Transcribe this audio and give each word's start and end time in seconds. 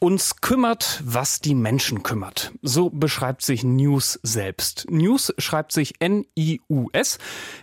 uns 0.00 0.40
kümmert, 0.40 1.02
was 1.04 1.40
die 1.40 1.54
Menschen 1.54 2.02
kümmert. 2.02 2.52
So 2.62 2.88
beschreibt 2.88 3.42
sich 3.42 3.64
News 3.64 4.18
selbst. 4.22 4.86
News 4.90 5.34
schreibt 5.36 5.72
sich 5.72 6.00
N-I-U-S, 6.00 7.18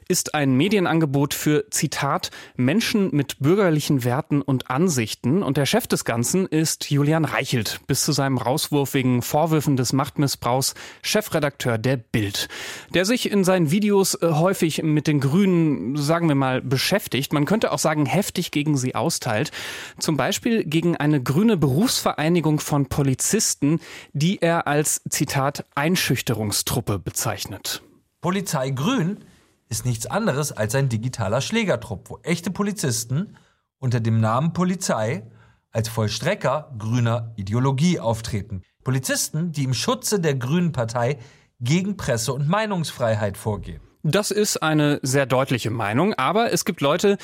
ist 0.08 0.36
ein 0.36 0.54
Medienangebot 0.56 1.34
für, 1.34 1.68
Zitat, 1.72 2.30
Menschen 2.56 3.10
mit 3.12 3.40
bürgerlichen 3.40 4.04
Werten 4.04 4.44
und 4.44 4.70
Ansichten. 4.70 5.42
Und 5.42 5.58
der 5.58 5.66
Chef 5.66 5.88
des 5.88 6.06
Ganzen 6.06 6.46
ist 6.46 6.92
Julian 6.92 7.26
Reichelt, 7.26 7.82
bis 7.88 8.06
zu 8.06 8.12
seinem 8.12 8.38
Rauswurf 8.38 8.94
wegen 8.94 9.24
Vorwürfen 9.24 9.76
des 9.76 9.92
Machtmissbrauchs 9.92 10.76
Chefredakteur 11.02 11.80
der 11.80 11.98
Bild. 11.98 12.50
Der 12.94 13.06
sich 13.06 13.32
in 13.32 13.44
seinen 13.46 13.72
Videos 13.72 14.14
äh, 14.14 14.30
häufig 14.30 14.84
mit 14.84 15.08
den 15.08 15.22
Grünen, 15.22 15.98
sagen 15.98 16.28
wir 16.28 16.36
mal, 16.36 16.62
beschäftigt. 16.62 17.34
Man 17.34 17.46
könnte 17.46 17.72
auch 17.72 17.80
sagen, 17.80 18.06
heftig 18.06 18.52
gegen 18.52 18.78
sie 18.78 18.94
austeilt. 18.94 19.50
Zum 19.98 20.18
Beispiel 20.18 20.64
gegen 20.64 20.96
eine 20.96 21.20
grüne 21.22 21.58
Berufsvereinigung 21.58 22.27
Vereinigung 22.28 22.60
von 22.60 22.88
Polizisten, 22.88 23.80
die 24.12 24.42
er 24.42 24.68
als 24.68 25.02
Zitat 25.10 25.64
Einschüchterungstruppe 25.76 27.00
bezeichnet. 27.00 27.82
Polizei 28.20 28.72
Grün 28.72 29.24
ist 29.70 29.86
nichts 29.86 30.08
anderes 30.08 30.52
als 30.52 30.76
ein 30.76 30.90
digitaler 30.90 31.40
Schlägertrupp, 31.40 32.10
wo 32.10 32.20
echte 32.24 32.52
Polizisten 32.52 33.38
unter 33.80 34.02
dem 34.02 34.20
Namen 34.20 34.52
Polizei 34.52 35.24
als 35.72 35.88
Vollstrecker 35.88 36.76
grüner 36.78 37.32
Ideologie 37.38 37.98
auftreten. 37.98 38.62
Polizisten, 38.84 39.54
die 39.54 39.64
im 39.64 39.74
Schutze 39.74 40.20
der 40.20 40.36
Grünen 40.36 40.74
Partei 40.74 41.20
gegen 41.62 41.96
Presse- 41.96 42.34
und 42.34 42.50
Meinungsfreiheit 42.50 43.38
vorgehen. 43.38 43.87
Das 44.04 44.30
ist 44.30 44.58
eine 44.58 45.00
sehr 45.02 45.26
deutliche 45.26 45.72
Meinung, 45.72 46.14
aber 46.14 46.54
es 46.54 46.66
gibt 46.66 46.82
Leute, 46.82 47.18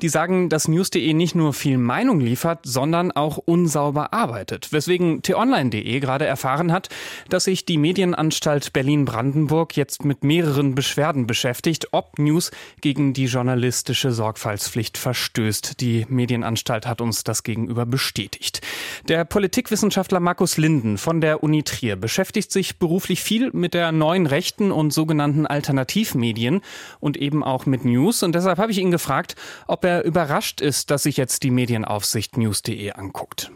die 0.00 0.08
sagen, 0.08 0.48
dass 0.48 0.68
news.de 0.68 1.12
nicht 1.12 1.34
nur 1.34 1.52
viel 1.52 1.76
Meinung 1.76 2.20
liefert, 2.20 2.60
sondern 2.62 3.10
auch 3.10 3.36
unsauber 3.36 4.14
arbeitet. 4.14 4.72
Weswegen 4.72 5.22
t-online.de 5.22 5.98
gerade 5.98 6.26
erfahren 6.26 6.70
hat, 6.70 6.88
dass 7.28 7.44
sich 7.44 7.66
die 7.66 7.78
Medienanstalt 7.78 8.72
Berlin-Brandenburg 8.72 9.76
jetzt 9.76 10.04
mit 10.04 10.22
mehreren 10.22 10.76
Beschwerden 10.76 11.26
beschäftigt, 11.26 11.88
ob 11.90 12.18
News 12.20 12.52
gegen 12.80 13.12
die 13.12 13.26
journalistische 13.26 14.12
Sorgfaltspflicht 14.12 14.98
verstößt. 14.98 15.80
Die 15.80 16.06
Medienanstalt 16.08 16.86
hat 16.86 17.00
uns 17.00 17.24
das 17.24 17.42
gegenüber 17.42 17.86
bestätigt. 17.86 18.60
Der 19.08 19.24
Politikwissenschaftler 19.24 20.20
Markus 20.20 20.58
Linden 20.58 20.96
von 20.96 21.20
der 21.20 21.42
Uni 21.42 21.64
Trier 21.64 21.96
beschäftigt 21.96 22.52
sich 22.52 22.78
beruflich 22.78 23.20
viel 23.20 23.50
mit 23.52 23.74
der 23.74 23.90
neuen 23.90 24.26
Rechten 24.26 24.70
und 24.70 24.92
sogenannten 24.92 25.46
Alternativmedien 25.46 26.19
Medien 26.20 26.60
und 27.00 27.16
eben 27.16 27.42
auch 27.42 27.66
mit 27.66 27.84
News. 27.84 28.22
Und 28.22 28.34
deshalb 28.34 28.58
habe 28.58 28.70
ich 28.70 28.78
ihn 28.78 28.90
gefragt, 28.90 29.34
ob 29.66 29.84
er 29.84 30.04
überrascht 30.04 30.60
ist, 30.60 30.90
dass 30.90 31.02
sich 31.04 31.16
jetzt 31.16 31.42
die 31.42 31.50
Medienaufsicht 31.50 32.36
news.de 32.36 32.92
anguckt. 32.92 33.50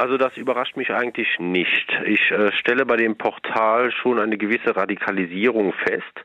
Also 0.00 0.16
das 0.16 0.34
überrascht 0.38 0.78
mich 0.78 0.90
eigentlich 0.90 1.28
nicht. 1.38 1.86
Ich 2.06 2.30
äh, 2.30 2.52
stelle 2.52 2.86
bei 2.86 2.96
dem 2.96 3.18
Portal 3.18 3.92
schon 3.92 4.18
eine 4.18 4.38
gewisse 4.38 4.74
Radikalisierung 4.74 5.74
fest. 5.74 6.24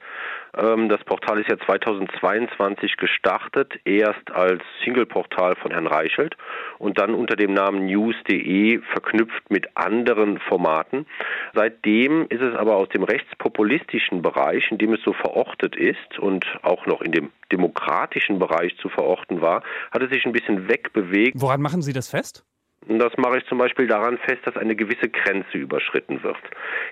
Ähm, 0.57 0.89
das 0.89 1.03
Portal 1.03 1.39
ist 1.39 1.49
ja 1.49 1.57
2022 1.57 2.97
gestartet, 2.97 3.73
erst 3.83 4.31
als 4.31 4.61
Single-Portal 4.83 5.55
von 5.55 5.71
Herrn 5.71 5.87
Reichelt 5.87 6.35
und 6.77 6.99
dann 6.99 7.13
unter 7.13 7.35
dem 7.35 7.53
Namen 7.53 7.85
news.de 7.85 8.79
verknüpft 8.93 9.49
mit 9.49 9.67
anderen 9.75 10.39
Formaten. 10.39 11.05
Seitdem 11.53 12.27
ist 12.29 12.41
es 12.41 12.55
aber 12.55 12.75
aus 12.75 12.89
dem 12.89 13.03
rechtspopulistischen 13.03 14.21
Bereich, 14.21 14.71
in 14.71 14.77
dem 14.77 14.93
es 14.93 15.01
so 15.03 15.13
verortet 15.13 15.75
ist 15.75 16.19
und 16.19 16.45
auch 16.61 16.85
noch 16.85 17.01
in 17.01 17.11
dem 17.11 17.31
demokratischen 17.51 18.39
Bereich 18.39 18.75
zu 18.77 18.89
verorten 18.89 19.41
war, 19.41 19.63
hat 19.91 20.01
es 20.01 20.09
sich 20.09 20.25
ein 20.25 20.31
bisschen 20.31 20.67
wegbewegt. 20.67 21.39
Woran 21.39 21.61
machen 21.61 21.81
Sie 21.81 21.93
das 21.93 22.09
fest? 22.09 22.45
Das 22.87 23.17
mache 23.17 23.39
ich 23.39 23.45
zum 23.47 23.57
Beispiel 23.57 23.87
daran 23.87 24.19
fest, 24.19 24.41
dass 24.45 24.57
eine 24.57 24.75
gewisse 24.75 25.09
Grenze 25.09 25.57
überschritten 25.57 26.21
wird. 26.21 26.37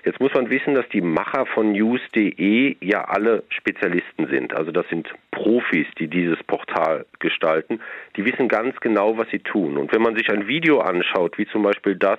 Jetzt 0.04 0.18
muss 0.18 0.34
man 0.34 0.50
wissen, 0.50 0.74
dass 0.74 0.88
die 0.88 1.00
Macher 1.00 1.46
von 1.46 1.72
news.de 1.72 2.76
ja 2.80 3.04
alle 3.04 3.44
Spezialisten 3.48 4.26
sind. 4.26 4.54
Also 4.54 4.72
das 4.72 4.88
sind 4.88 5.08
Profis, 5.30 5.86
die 5.98 6.08
dieses 6.08 6.42
Portal 6.44 7.06
gestalten. 7.20 7.80
Die 8.16 8.24
wissen 8.24 8.48
ganz 8.48 8.78
genau, 8.80 9.18
was 9.18 9.28
sie 9.30 9.38
tun. 9.38 9.76
Und 9.76 9.92
wenn 9.92 10.02
man 10.02 10.16
sich 10.16 10.30
ein 10.30 10.48
Video 10.48 10.80
anschaut, 10.80 11.38
wie 11.38 11.46
zum 11.46 11.62
Beispiel 11.62 11.94
das, 11.94 12.18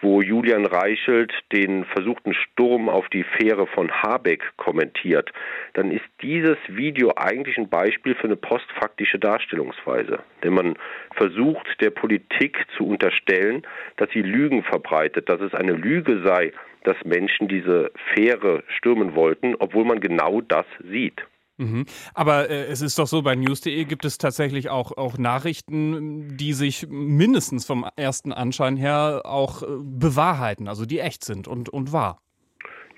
wo 0.00 0.20
Julian 0.20 0.66
Reichelt 0.66 1.32
den 1.52 1.84
versuchten 1.84 2.34
Sturm 2.34 2.88
auf 2.88 3.08
die 3.10 3.24
Fähre 3.24 3.66
von 3.68 3.90
Habeck 3.90 4.42
kommentiert, 4.56 5.30
dann 5.74 5.90
ist 5.90 6.04
dieses 6.20 6.58
Video 6.68 7.12
eigentlich 7.16 7.58
ein 7.58 7.68
Beispiel 7.68 8.14
für 8.14 8.24
eine 8.24 8.36
postfaktische 8.36 9.18
Darstellungsweise. 9.18 10.18
Denn 10.42 10.54
man 10.54 10.74
versucht 11.14 11.80
der 11.80 11.90
Politik 11.90 12.64
zu 12.76 12.84
unterstellen, 13.04 13.62
dass 13.96 14.08
sie 14.12 14.22
Lügen 14.22 14.62
verbreitet, 14.62 15.28
dass 15.28 15.40
es 15.40 15.54
eine 15.54 15.72
Lüge 15.72 16.22
sei, 16.24 16.52
dass 16.84 16.96
Menschen 17.04 17.48
diese 17.48 17.90
Fähre 18.14 18.62
stürmen 18.68 19.14
wollten, 19.14 19.54
obwohl 19.58 19.84
man 19.84 20.00
genau 20.00 20.40
das 20.40 20.66
sieht. 20.90 21.22
Mhm. 21.56 21.86
Aber 22.14 22.50
äh, 22.50 22.64
es 22.64 22.82
ist 22.82 22.98
doch 22.98 23.06
so, 23.06 23.22
bei 23.22 23.36
news.de 23.36 23.84
gibt 23.84 24.04
es 24.04 24.18
tatsächlich 24.18 24.70
auch, 24.70 24.96
auch 24.96 25.18
Nachrichten, 25.18 26.36
die 26.36 26.52
sich 26.52 26.86
mindestens 26.88 27.64
vom 27.64 27.86
ersten 27.96 28.32
Anschein 28.32 28.76
her 28.76 29.22
auch 29.24 29.62
äh, 29.62 29.66
bewahrheiten, 29.80 30.66
also 30.66 30.84
die 30.84 30.98
echt 30.98 31.24
sind 31.24 31.46
und, 31.46 31.68
und 31.68 31.92
wahr. 31.92 32.23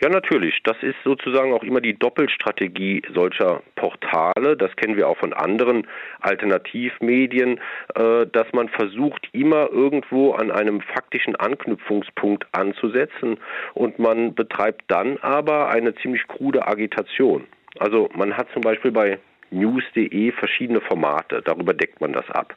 Ja, 0.02 0.10
natürlich. 0.10 0.60
Das 0.62 0.76
ist 0.82 0.96
sozusagen 1.04 1.54
auch 1.54 1.62
immer 1.62 1.80
die 1.80 1.98
Doppelstrategie 1.98 3.02
solcher 3.14 3.62
Portale. 3.76 4.56
Das 4.56 4.74
kennen 4.76 4.96
wir 4.96 5.08
auch 5.08 5.16
von 5.16 5.32
anderen 5.32 5.86
Alternativmedien, 6.20 7.58
äh, 7.94 8.26
dass 8.26 8.52
man 8.52 8.68
versucht, 8.68 9.28
immer 9.32 9.70
irgendwo 9.70 10.32
an 10.32 10.50
einem 10.50 10.82
faktischen 10.82 11.34
Anknüpfungspunkt 11.36 12.46
anzusetzen 12.52 13.38
und 13.72 13.98
man 13.98 14.34
betreibt 14.34 14.82
dann 14.88 15.16
aber 15.18 15.70
eine 15.70 15.94
ziemlich 15.94 16.26
krude 16.28 16.66
Agitation. 16.68 17.44
Also 17.78 18.10
man 18.14 18.36
hat 18.36 18.48
zum 18.52 18.62
Beispiel 18.62 18.90
bei 18.90 19.18
news.de 19.50 20.32
verschiedene 20.32 20.80
Formate, 20.80 21.42
darüber 21.42 21.74
deckt 21.74 22.00
man 22.00 22.12
das 22.12 22.28
ab. 22.30 22.54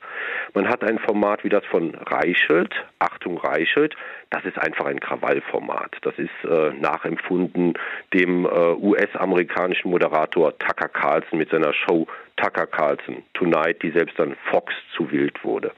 Man 0.54 0.68
hat 0.68 0.84
ein 0.84 1.00
Format 1.00 1.44
wie 1.44 1.50
das 1.50 1.66
von 1.66 1.96
Reichelt, 1.96 2.74
Achtung 3.00 3.38
Reichelt, 3.38 3.96
das 4.30 4.46
ist 4.46 4.60
einfach 4.60 4.86
ein 4.86 5.00
Krawallformat. 5.00 5.98
Das 6.02 6.14
ist 6.18 6.30
äh, 6.44 6.72
nachempfunden 6.80 7.74
dem 8.14 8.46
äh, 8.46 8.50
US-amerikanischen 8.50 9.90
Moderator 9.90 10.58
Tucker 10.60 10.90
Carlson 10.90 11.40
mit 11.40 11.50
seiner 11.50 11.74
Show 11.74 12.08
Tucker 12.38 12.68
Carlson 12.68 13.24
Tonight, 13.34 13.82
die 13.82 13.92
selbst 13.92 14.18
dann 14.20 14.36
Fox 14.52 14.74
zu 14.96 15.12
wild 15.12 15.44
wurde. 15.44 15.72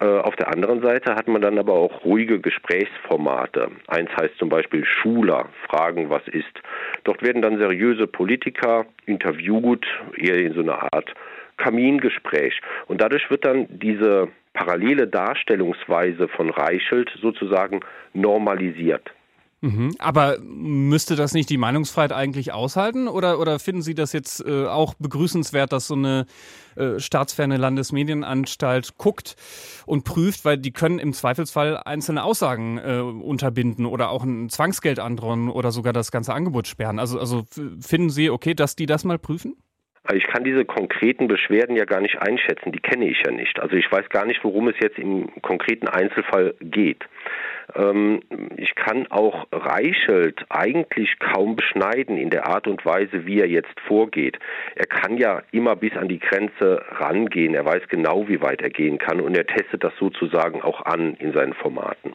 Äh, 0.00 0.04
auf 0.04 0.36
der 0.36 0.48
anderen 0.48 0.80
Seite 0.80 1.14
hat 1.14 1.26
man 1.26 1.42
dann 1.42 1.58
aber 1.58 1.72
auch 1.72 2.04
ruhige 2.04 2.40
Gesprächsformate. 2.40 3.70
Eins 3.88 4.10
heißt 4.16 4.36
zum 4.38 4.48
Beispiel 4.48 4.84
Schuler, 4.84 5.46
Fragen, 5.68 6.08
was 6.08 6.26
ist. 6.28 6.62
Dort 7.04 7.22
werden 7.22 7.42
dann 7.42 7.58
seriöse 7.58 8.06
Politiker 8.06 8.86
interviewt, 9.06 9.86
eher 10.16 10.36
in 10.36 10.54
so 10.54 10.60
einer 10.60 10.92
Art 10.92 11.12
Kamingespräch. 11.56 12.60
Und 12.86 13.00
dadurch 13.00 13.28
wird 13.30 13.44
dann 13.44 13.66
diese 13.68 14.28
parallele 14.52 15.08
Darstellungsweise 15.08 16.28
von 16.28 16.50
Reichelt 16.50 17.10
sozusagen 17.20 17.80
normalisiert. 18.14 19.10
Mhm. 19.60 19.94
Aber 19.98 20.38
müsste 20.40 21.16
das 21.16 21.34
nicht 21.34 21.50
die 21.50 21.58
Meinungsfreiheit 21.58 22.12
eigentlich 22.12 22.52
aushalten? 22.52 23.08
Oder, 23.08 23.40
oder 23.40 23.58
finden 23.58 23.82
Sie 23.82 23.94
das 23.94 24.12
jetzt 24.12 24.44
äh, 24.46 24.66
auch 24.66 24.94
begrüßenswert, 24.94 25.72
dass 25.72 25.88
so 25.88 25.94
eine 25.94 26.26
äh, 26.76 27.00
staatsferne 27.00 27.56
Landesmedienanstalt 27.56 28.96
guckt 28.98 29.34
und 29.84 30.04
prüft, 30.04 30.44
weil 30.44 30.58
die 30.58 30.72
können 30.72 31.00
im 31.00 31.12
Zweifelsfall 31.12 31.76
einzelne 31.76 32.22
Aussagen 32.22 32.78
äh, 32.78 33.00
unterbinden 33.00 33.84
oder 33.84 34.10
auch 34.10 34.22
ein 34.22 34.48
Zwangsgeld 34.48 35.00
androhen 35.00 35.48
oder 35.48 35.72
sogar 35.72 35.92
das 35.92 36.12
ganze 36.12 36.34
Angebot 36.34 36.68
sperren? 36.68 37.00
Also, 37.00 37.18
also 37.18 37.44
finden 37.80 38.10
Sie 38.10 38.30
okay, 38.30 38.54
dass 38.54 38.76
die 38.76 38.86
das 38.86 39.04
mal 39.04 39.18
prüfen? 39.18 39.56
Ich 40.14 40.26
kann 40.26 40.44
diese 40.44 40.64
konkreten 40.64 41.28
Beschwerden 41.28 41.76
ja 41.76 41.84
gar 41.84 42.00
nicht 42.00 42.16
einschätzen, 42.22 42.72
die 42.72 42.78
kenne 42.78 43.08
ich 43.08 43.20
ja 43.26 43.32
nicht. 43.32 43.60
Also 43.60 43.76
ich 43.76 43.90
weiß 43.90 44.08
gar 44.08 44.24
nicht, 44.24 44.42
worum 44.42 44.68
es 44.68 44.76
jetzt 44.80 44.98
im 44.98 45.28
konkreten 45.42 45.86
Einzelfall 45.86 46.54
geht. 46.60 47.04
Ähm, 47.74 48.20
ich 48.56 48.74
kann 48.74 49.06
auch 49.10 49.46
Reichelt 49.52 50.44
eigentlich 50.48 51.18
kaum 51.18 51.56
beschneiden 51.56 52.16
in 52.16 52.30
der 52.30 52.46
Art 52.46 52.66
und 52.66 52.84
Weise, 52.84 53.26
wie 53.26 53.40
er 53.40 53.48
jetzt 53.48 53.78
vorgeht. 53.86 54.38
Er 54.74 54.86
kann 54.86 55.16
ja 55.16 55.42
immer 55.52 55.76
bis 55.76 55.96
an 55.96 56.08
die 56.08 56.18
Grenze 56.18 56.82
rangehen. 56.90 57.54
Er 57.54 57.64
weiß 57.64 57.88
genau, 57.88 58.28
wie 58.28 58.40
weit 58.40 58.62
er 58.62 58.70
gehen 58.70 58.98
kann 58.98 59.20
und 59.20 59.36
er 59.36 59.46
testet 59.46 59.84
das 59.84 59.92
sozusagen 59.98 60.62
auch 60.62 60.84
an 60.84 61.14
in 61.14 61.32
seinen 61.32 61.54
Formaten. 61.54 62.14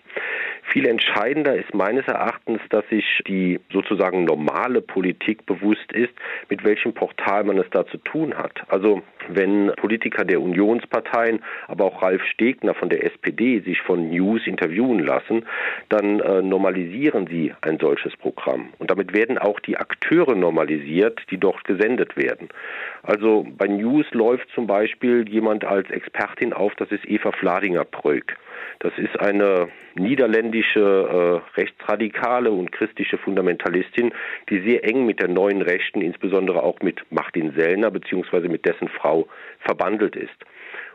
Viel 0.73 0.87
entscheidender 0.87 1.55
ist 1.55 1.71
meines 1.75 2.07
Erachtens, 2.07 2.59
dass 2.71 2.83
sich 2.89 3.05
die 3.27 3.59
sozusagen 3.71 4.25
normale 4.25 4.81
Politik 4.81 5.45
bewusst 5.45 5.91
ist, 5.91 6.13
mit 6.49 6.63
welchem 6.63 6.93
Portal 6.93 7.43
man 7.43 7.59
es 7.59 7.69
da 7.69 7.85
zu 7.85 7.97
tun 7.99 8.35
hat. 8.35 8.63
Also 8.69 9.03
wenn 9.29 9.71
Politiker 9.77 10.25
der 10.25 10.41
Unionsparteien, 10.41 11.43
aber 11.67 11.85
auch 11.85 12.01
Ralf 12.01 12.23
Stegner 12.25 12.73
von 12.73 12.89
der 12.89 13.03
SPD 13.05 13.59
sich 13.59 13.81
von 13.81 14.09
News 14.09 14.47
interviewen 14.47 14.97
lassen, 14.97 15.45
dann 15.89 16.19
äh, 16.21 16.41
normalisieren 16.41 17.27
sie 17.27 17.53
ein 17.61 17.77
solches 17.77 18.17
Programm. 18.17 18.69
Und 18.79 18.89
damit 18.89 19.13
werden 19.13 19.37
auch 19.37 19.59
die 19.59 19.77
Akteure 19.77 20.33
normalisiert, 20.33 21.21
die 21.29 21.37
dort 21.37 21.63
gesendet 21.65 22.17
werden. 22.17 22.49
Also 23.03 23.45
bei 23.59 23.67
News 23.67 24.07
läuft 24.09 24.49
zum 24.55 24.65
Beispiel 24.65 25.29
jemand 25.29 25.65
als 25.65 25.91
Expertin 25.91 26.51
auf, 26.51 26.73
das 26.77 26.91
ist 26.91 27.07
Eva 27.07 27.31
Fladinger-Pröck. 27.31 28.37
Das 28.79 28.93
ist 28.97 29.19
eine 29.19 29.69
niederländische 29.95 31.41
äh, 31.55 31.59
rechtsradikale 31.59 32.51
und 32.51 32.71
christliche 32.71 33.17
Fundamentalistin, 33.17 34.13
die 34.49 34.59
sehr 34.59 34.83
eng 34.83 35.05
mit 35.05 35.19
der 35.19 35.29
neuen 35.29 35.61
Rechten, 35.61 36.01
insbesondere 36.01 36.63
auch 36.63 36.79
mit 36.81 37.01
Martin 37.09 37.53
Sellner 37.55 37.91
bzw. 37.91 38.47
mit 38.47 38.65
dessen 38.65 38.87
Frau 38.87 39.27
verbandelt 39.59 40.15
ist. 40.15 40.35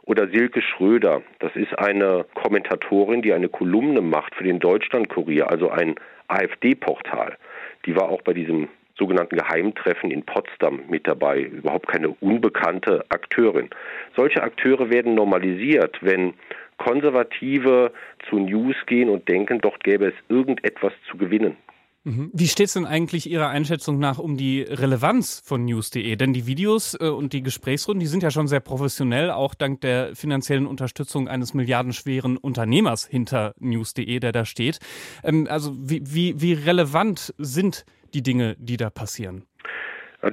Oder 0.02 0.28
Silke 0.28 0.62
Schröder, 0.62 1.22
das 1.38 1.54
ist 1.54 1.78
eine 1.78 2.24
Kommentatorin, 2.34 3.20
die 3.20 3.34
eine 3.34 3.48
Kolumne 3.48 4.00
macht 4.00 4.34
für 4.34 4.44
den 4.44 4.58
Deutschlandkurier, 4.58 5.50
also 5.50 5.68
ein 5.70 5.96
AfD-Portal. 6.28 7.36
Die 7.84 7.94
war 7.94 8.08
auch 8.08 8.22
bei 8.22 8.32
diesem 8.32 8.68
sogenannten 8.98 9.36
Geheimtreffen 9.36 10.10
in 10.10 10.22
Potsdam 10.24 10.80
mit 10.88 11.06
dabei. 11.06 11.40
Überhaupt 11.40 11.88
keine 11.88 12.08
unbekannte 12.20 13.04
Akteurin. 13.10 13.70
Solche 14.16 14.42
Akteure 14.42 14.90
werden 14.90 15.14
normalisiert, 15.14 15.98
wenn 16.00 16.34
Konservative 16.78 17.92
zu 18.28 18.38
News 18.38 18.76
gehen 18.86 19.08
und 19.08 19.28
denken, 19.28 19.60
dort 19.60 19.82
gäbe 19.84 20.06
es 20.06 20.14
irgendetwas 20.28 20.92
zu 21.10 21.16
gewinnen. 21.16 21.56
Mhm. 22.04 22.30
Wie 22.32 22.46
steht 22.46 22.68
es 22.68 22.72
denn 22.74 22.86
eigentlich 22.86 23.28
Ihrer 23.28 23.48
Einschätzung 23.48 23.98
nach 23.98 24.18
um 24.18 24.36
die 24.36 24.62
Relevanz 24.62 25.42
von 25.44 25.64
News.de? 25.64 26.16
Denn 26.16 26.32
die 26.32 26.46
Videos 26.46 26.96
äh, 26.98 27.08
und 27.08 27.32
die 27.32 27.42
Gesprächsrunden, 27.42 28.00
die 28.00 28.06
sind 28.06 28.22
ja 28.22 28.30
schon 28.30 28.48
sehr 28.48 28.60
professionell, 28.60 29.30
auch 29.30 29.54
dank 29.54 29.80
der 29.82 30.14
finanziellen 30.14 30.66
Unterstützung 30.66 31.28
eines 31.28 31.52
milliardenschweren 31.52 32.36
Unternehmers 32.38 33.06
hinter 33.06 33.54
News.de, 33.58 34.20
der 34.20 34.32
da 34.32 34.44
steht. 34.44 34.78
Ähm, 35.22 35.46
also 35.50 35.74
wie, 35.78 36.00
wie, 36.04 36.40
wie 36.40 36.54
relevant 36.54 37.34
sind 37.36 37.84
die 38.14 38.22
Dinge, 38.22 38.56
die 38.58 38.78
da 38.78 38.88
passieren? 38.90 39.44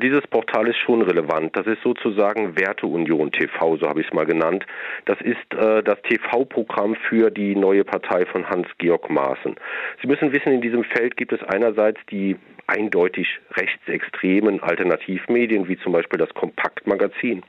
Dieses 0.02 0.26
Portal 0.26 0.68
ist 0.68 0.80
schon 0.80 1.04
relevant. 1.04 1.56
Das 1.56 1.68
ist 1.68 1.82
sozusagen 1.84 2.60
Werteunion 2.60 3.32
TV, 3.32 3.78
so 3.78 3.88
habe 3.88 4.02
ich 4.02 4.08
es 4.08 4.14
mal 4.14 4.26
genannt. 4.26 4.66
Das 5.06 5.22
ist 5.22 5.54
äh, 5.54 5.84
das 5.84 6.02
TV-Programm 6.04 6.96
für 7.08 7.30
die 7.30 7.56
neue 7.56 7.84
Partei 7.84 8.26
von 8.26 8.50
Hans-Georg 8.50 9.12
Maaßen. 9.12 9.56
Sie 10.02 10.08
müssen 10.08 10.34
wissen, 10.34 10.52
in 10.54 10.62
diesem 10.62 10.84
Feld 10.86 11.16
gibt 11.18 11.34
es 11.34 11.44
einerseits 11.44 12.00
die 12.10 12.36
eindeutig 12.66 13.28
rechtsextremen 13.52 14.64
Alternativmedien, 14.64 15.68
wie 15.68 15.78
zum 15.78 15.94
Beispiel 15.94 16.18
das 16.18 16.34
Kompaktmagazin 16.34 17.44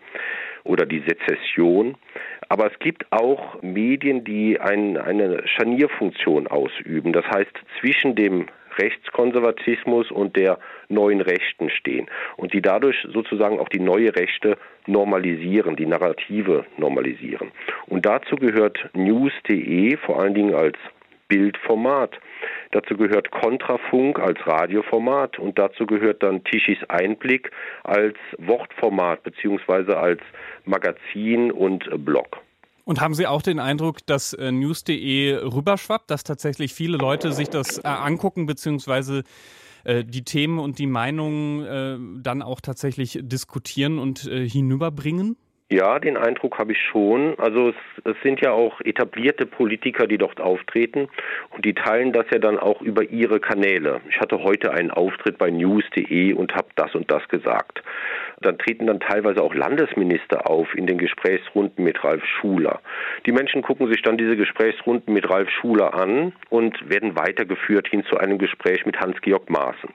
oder 0.64 0.84
die 0.84 1.02
Sezession. 1.06 1.96
Aber 2.50 2.70
es 2.70 2.78
gibt 2.80 3.10
auch 3.12 3.62
Medien, 3.62 4.24
die 4.24 4.60
ein, 4.60 4.98
eine 4.98 5.46
Scharnierfunktion 5.46 6.48
ausüben. 6.48 7.14
Das 7.14 7.24
heißt, 7.26 7.52
zwischen 7.80 8.14
dem 8.14 8.46
Rechtskonservatismus 8.78 10.10
und 10.10 10.36
der 10.36 10.58
neuen 10.88 11.20
Rechten 11.20 11.70
stehen 11.70 12.08
und 12.36 12.52
die 12.52 12.62
dadurch 12.62 13.06
sozusagen 13.12 13.58
auch 13.58 13.68
die 13.68 13.80
neue 13.80 14.14
Rechte 14.14 14.56
normalisieren, 14.86 15.76
die 15.76 15.86
Narrative 15.86 16.64
normalisieren. 16.76 17.52
Und 17.86 18.06
dazu 18.06 18.36
gehört 18.36 18.88
news.de 18.94 19.96
vor 19.96 20.20
allen 20.20 20.34
Dingen 20.34 20.54
als 20.54 20.76
Bildformat. 21.28 22.18
Dazu 22.70 22.96
gehört 22.96 23.30
Kontrafunk 23.30 24.18
als 24.18 24.38
Radioformat 24.46 25.38
und 25.38 25.58
dazu 25.58 25.86
gehört 25.86 26.22
dann 26.22 26.44
Tischis 26.44 26.78
Einblick 26.88 27.50
als 27.84 28.16
Wortformat 28.38 29.22
beziehungsweise 29.22 29.96
als 29.96 30.20
Magazin 30.64 31.50
und 31.50 31.88
Blog. 32.04 32.38
Und 32.86 33.00
haben 33.00 33.14
Sie 33.14 33.26
auch 33.26 33.42
den 33.42 33.58
Eindruck, 33.58 34.06
dass 34.06 34.32
äh, 34.32 34.52
news.de 34.52 35.34
rüberschwappt, 35.42 36.08
dass 36.08 36.22
tatsächlich 36.22 36.72
viele 36.72 36.96
Leute 36.96 37.32
sich 37.32 37.50
das 37.50 37.78
äh, 37.78 37.82
angucken, 37.82 38.46
beziehungsweise 38.46 39.24
äh, 39.82 40.04
die 40.04 40.22
Themen 40.22 40.60
und 40.60 40.78
die 40.78 40.86
Meinungen 40.86 41.64
äh, 41.64 42.22
dann 42.22 42.42
auch 42.42 42.60
tatsächlich 42.60 43.18
diskutieren 43.20 43.98
und 43.98 44.28
äh, 44.28 44.48
hinüberbringen? 44.48 45.36
Ja, 45.68 45.98
den 45.98 46.16
Eindruck 46.16 46.60
habe 46.60 46.70
ich 46.70 46.78
schon. 46.80 47.34
Also 47.38 47.70
es, 47.70 47.74
es, 48.04 48.14
sind 48.22 48.40
ja 48.40 48.52
auch 48.52 48.80
etablierte 48.82 49.46
Politiker, 49.46 50.06
die 50.06 50.16
dort 50.16 50.40
auftreten 50.40 51.08
und 51.50 51.64
die 51.64 51.74
teilen 51.74 52.12
das 52.12 52.26
ja 52.30 52.38
dann 52.38 52.56
auch 52.56 52.80
über 52.82 53.02
ihre 53.02 53.40
Kanäle. 53.40 54.00
Ich 54.08 54.20
hatte 54.20 54.44
heute 54.44 54.72
einen 54.72 54.92
Auftritt 54.92 55.38
bei 55.38 55.50
news.de 55.50 56.34
und 56.34 56.54
habe 56.54 56.68
das 56.76 56.94
und 56.94 57.10
das 57.10 57.28
gesagt. 57.28 57.82
Dann 58.40 58.58
treten 58.58 58.86
dann 58.86 59.00
teilweise 59.00 59.42
auch 59.42 59.54
Landesminister 59.54 60.48
auf 60.48 60.72
in 60.76 60.86
den 60.86 60.98
Gesprächsrunden 60.98 61.82
mit 61.82 62.04
Ralf 62.04 62.24
Schuler. 62.24 62.80
Die 63.26 63.32
Menschen 63.32 63.62
gucken 63.62 63.90
sich 63.90 64.02
dann 64.02 64.16
diese 64.16 64.36
Gesprächsrunden 64.36 65.12
mit 65.12 65.28
Ralf 65.28 65.50
Schuler 65.50 65.94
an 65.94 66.32
und 66.48 66.88
werden 66.88 67.16
weitergeführt 67.16 67.88
hin 67.88 68.04
zu 68.04 68.18
einem 68.18 68.38
Gespräch 68.38 68.86
mit 68.86 69.00
Hans-Georg 69.00 69.50
Maaßen. 69.50 69.90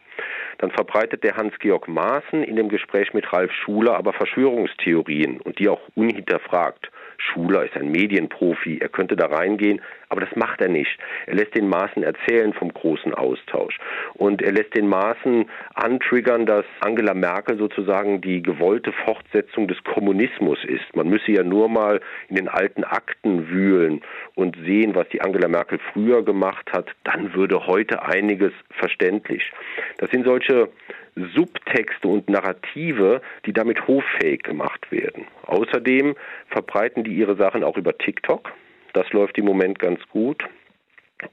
Dann 0.61 0.71
verbreitet 0.71 1.23
der 1.23 1.35
Hans-Georg 1.35 1.87
Maaßen 1.87 2.43
in 2.43 2.55
dem 2.55 2.69
Gespräch 2.69 3.13
mit 3.15 3.33
Ralf 3.33 3.51
Schuler 3.51 3.95
aber 3.95 4.13
Verschwörungstheorien 4.13 5.41
und 5.41 5.57
die 5.57 5.67
auch 5.67 5.81
unhinterfragt. 5.95 6.91
Schuler 7.21 7.65
ist 7.65 7.75
ein 7.75 7.91
Medienprofi, 7.91 8.79
er 8.79 8.89
könnte 8.89 9.15
da 9.15 9.27
reingehen, 9.27 9.81
aber 10.09 10.21
das 10.21 10.35
macht 10.35 10.59
er 10.61 10.67
nicht. 10.67 10.97
Er 11.25 11.35
lässt 11.35 11.55
den 11.55 11.69
Maßen 11.69 12.03
erzählen 12.03 12.53
vom 12.53 12.73
großen 12.73 13.13
Austausch 13.13 13.77
und 14.15 14.41
er 14.41 14.51
lässt 14.51 14.75
den 14.75 14.87
Maßen 14.87 15.49
antriggern, 15.73 16.45
dass 16.45 16.65
Angela 16.81 17.13
Merkel 17.13 17.57
sozusagen 17.57 18.21
die 18.21 18.41
gewollte 18.41 18.91
Fortsetzung 19.05 19.67
des 19.67 19.81
Kommunismus 19.83 20.59
ist. 20.65 20.95
Man 20.95 21.07
müsse 21.07 21.31
ja 21.31 21.43
nur 21.43 21.69
mal 21.69 22.01
in 22.27 22.35
den 22.35 22.47
alten 22.47 22.83
Akten 22.83 23.49
wühlen 23.49 24.01
und 24.35 24.57
sehen, 24.65 24.95
was 24.95 25.07
die 25.09 25.21
Angela 25.21 25.47
Merkel 25.47 25.79
früher 25.93 26.23
gemacht 26.23 26.71
hat, 26.73 26.87
dann 27.03 27.33
würde 27.33 27.67
heute 27.67 28.03
einiges 28.03 28.51
verständlich. 28.71 29.51
Das 29.97 30.09
sind 30.11 30.25
solche 30.25 30.69
Subtexte 31.15 32.07
und 32.07 32.29
Narrative, 32.29 33.21
die 33.45 33.53
damit 33.53 33.87
hoffähig 33.87 34.43
gemacht 34.43 34.91
werden. 34.91 35.27
Außerdem 35.45 36.15
verbreiten 36.47 37.03
die 37.03 37.13
ihre 37.13 37.35
Sachen 37.35 37.63
auch 37.63 37.77
über 37.77 37.97
TikTok. 37.97 38.51
Das 38.93 39.11
läuft 39.11 39.37
im 39.37 39.45
Moment 39.45 39.79
ganz 39.79 39.99
gut. 40.09 40.43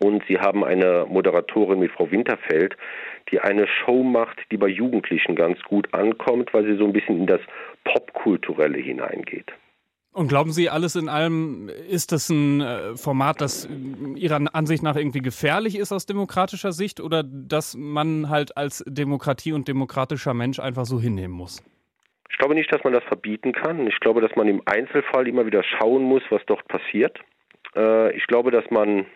Und 0.01 0.23
sie 0.29 0.39
haben 0.39 0.65
eine 0.65 1.07
Moderatorin 1.09 1.79
mit 1.79 1.93
Frau 1.93 2.11
Winterfeld, 2.11 2.77
die 3.31 3.41
eine 3.41 3.67
Show 3.67 4.03
macht, 4.03 4.39
die 4.51 4.57
bei 4.57 4.69
Jugendlichen 4.69 5.35
ganz 5.35 5.63
gut 5.63 5.93
ankommt, 5.95 6.53
weil 6.53 6.65
sie 6.65 6.77
so 6.77 6.85
ein 6.85 6.93
bisschen 6.93 7.19
in 7.19 7.27
das 7.27 7.41
Popkulturelle 7.85 8.79
hineingeht. 8.79 9.53
Und 10.19 10.27
glauben 10.27 10.51
Sie, 10.51 10.69
alles 10.69 10.97
in 10.97 11.09
allem 11.09 11.71
ist 11.89 12.11
das 12.11 12.29
ein 12.29 12.61
äh, 12.61 12.97
Format, 12.97 13.41
das 13.41 13.69
Ihrer 14.17 14.41
Ansicht 14.53 14.83
nach 14.83 14.97
irgendwie 14.97 15.23
gefährlich 15.23 15.79
ist 15.79 15.93
aus 15.93 16.07
demokratischer 16.07 16.73
Sicht 16.73 17.01
oder 17.01 17.23
dass 17.23 17.77
man 17.77 18.29
halt 18.29 18.57
als 18.57 18.83
Demokratie 18.85 19.53
und 19.53 19.69
demokratischer 19.69 20.35
Mensch 20.35 20.59
einfach 20.59 20.87
so 20.87 20.99
hinnehmen 20.99 21.35
muss? 21.35 21.63
Ich 22.31 22.37
glaube 22.37 22.57
nicht, 22.57 22.73
dass 22.73 22.83
man 22.83 22.95
das 22.95 23.05
verbieten 23.05 23.53
kann. 23.53 23.87
Ich 23.87 24.01
glaube, 24.01 24.21
dass 24.21 24.35
man 24.35 24.49
im 24.49 24.61
Einzelfall 24.65 25.29
immer 25.29 25.47
wieder 25.47 25.63
schauen 25.63 26.03
muss, 26.03 26.23
was 26.31 26.43
dort 26.47 26.67
passiert. 26.67 27.17
Äh, 27.77 28.17
ich 28.17 28.27
glaube, 28.27 28.51
dass 28.51 28.69
man 28.73 29.07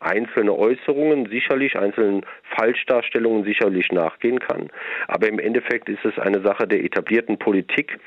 einzelne 0.00 0.54
Äußerungen 0.54 1.28
sicherlich, 1.28 1.76
einzelnen 1.76 2.24
Falschdarstellungen 2.56 3.44
sicherlich 3.44 3.92
nachgehen 3.92 4.38
kann. 4.38 4.70
Aber 5.08 5.28
im 5.28 5.38
Endeffekt 5.38 5.88
ist 5.90 6.04
es 6.04 6.18
eine 6.18 6.40
Sache 6.40 6.66
der 6.66 6.82
etablierten 6.82 7.38
Politik, 7.38 7.98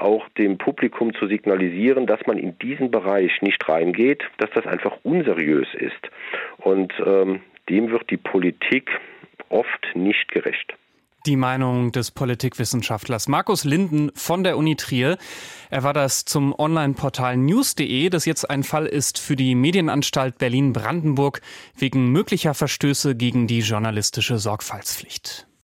auch 0.00 0.28
dem 0.30 0.58
Publikum 0.58 1.14
zu 1.14 1.26
signalisieren, 1.26 2.06
dass 2.06 2.20
man 2.26 2.38
in 2.38 2.58
diesen 2.58 2.90
Bereich 2.90 3.30
nicht 3.42 3.68
reingeht, 3.68 4.22
dass 4.38 4.50
das 4.54 4.66
einfach 4.66 4.98
unseriös 5.02 5.68
ist. 5.74 6.10
Und 6.58 6.92
ähm, 7.04 7.40
dem 7.68 7.90
wird 7.90 8.10
die 8.10 8.16
Politik 8.16 8.90
oft 9.48 9.86
nicht 9.94 10.28
gerecht. 10.30 10.74
Die 11.26 11.36
Meinung 11.36 11.92
des 11.92 12.12
Politikwissenschaftlers 12.12 13.28
Markus 13.28 13.64
Linden 13.64 14.10
von 14.14 14.42
der 14.42 14.56
Uni 14.56 14.76
Trier. 14.76 15.18
Er 15.68 15.82
war 15.82 15.92
das 15.92 16.24
zum 16.24 16.58
Online-Portal 16.58 17.36
news.de, 17.36 18.08
das 18.08 18.24
jetzt 18.24 18.48
ein 18.48 18.62
Fall 18.62 18.86
ist 18.86 19.18
für 19.18 19.36
die 19.36 19.54
Medienanstalt 19.54 20.38
Berlin-Brandenburg 20.38 21.42
wegen 21.76 22.10
möglicher 22.10 22.54
Verstöße 22.54 23.16
gegen 23.16 23.46
die 23.46 23.60
journalistische 23.60 24.38
Sorgfaltspflicht. 24.38 25.46